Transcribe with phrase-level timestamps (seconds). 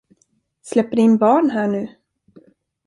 [0.61, 1.87] Släpper ni in barn här nu?